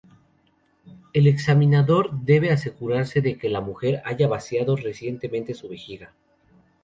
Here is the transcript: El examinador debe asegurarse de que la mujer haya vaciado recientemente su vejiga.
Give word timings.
El 1.13 1.27
examinador 1.27 2.09
debe 2.23 2.49
asegurarse 2.49 3.21
de 3.21 3.37
que 3.37 3.49
la 3.49 3.61
mujer 3.61 4.01
haya 4.03 4.27
vaciado 4.27 4.75
recientemente 4.75 5.53
su 5.53 5.69
vejiga. 5.69 6.15